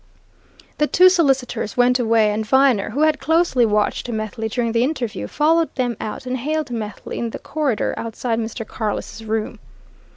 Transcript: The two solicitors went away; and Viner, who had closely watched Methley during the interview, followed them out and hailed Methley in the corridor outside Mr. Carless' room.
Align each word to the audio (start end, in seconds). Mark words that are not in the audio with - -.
The 0.79 0.87
two 0.87 1.09
solicitors 1.09 1.77
went 1.77 1.99
away; 1.99 2.31
and 2.31 2.43
Viner, 2.43 2.89
who 2.89 3.01
had 3.01 3.19
closely 3.19 3.67
watched 3.67 4.09
Methley 4.09 4.49
during 4.49 4.71
the 4.71 4.83
interview, 4.83 5.27
followed 5.27 5.75
them 5.75 5.95
out 6.01 6.25
and 6.25 6.37
hailed 6.37 6.71
Methley 6.71 7.19
in 7.19 7.29
the 7.29 7.37
corridor 7.37 7.93
outside 7.97 8.39
Mr. 8.39 8.67
Carless' 8.67 9.21
room. 9.21 9.59